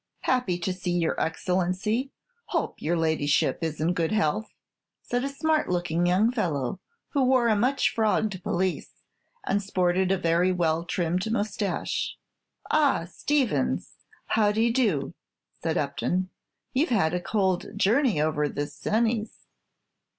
[0.21, 2.09] "Happy to see your Excellency;
[2.45, 4.51] hope your Ladyship is in good health,"
[5.03, 9.03] said a smart looking young fellow, who wore a much frogged pelisse,
[9.43, 12.17] and sported a very well trimmed moustache.
[12.71, 13.97] "Ah, Stevins,
[14.29, 15.13] how d'ye do?"
[15.61, 16.31] said Upton.
[16.73, 19.45] "You've had a cold journey over the Cenis."